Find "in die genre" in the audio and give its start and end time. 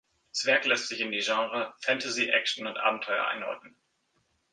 0.99-1.75